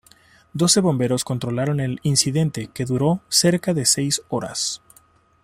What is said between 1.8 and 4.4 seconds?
incidente que duró cerca de seis